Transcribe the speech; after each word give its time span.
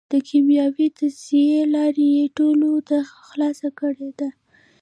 د 0.11 0.13
کېمیاوي 0.27 0.87
تجزیې 0.97 1.61
لاره 1.73 2.05
یې 2.15 2.25
ټولو 2.37 2.71
ته 2.87 2.97
خلاصه 3.27 3.67
کړېده. 3.79 4.29